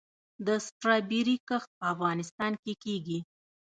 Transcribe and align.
د 0.45 0.47
سټرابیري 0.65 1.35
کښت 1.47 1.69
په 1.79 1.85
افغانستان 1.93 2.51
کې 2.63 2.73
کیږي؟ 2.83 3.19